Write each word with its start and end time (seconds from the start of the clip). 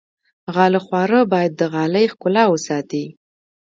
غاله 0.53 0.79
خواره 0.85 1.19
باید 1.31 1.51
د 1.55 1.61
غالۍ 1.73 2.05
ښکلا 2.13 2.43
وساتي. 2.49 3.05